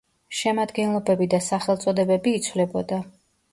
[0.37, 3.01] შემადგენლობები და სახელწოდებები იცვლებოდა.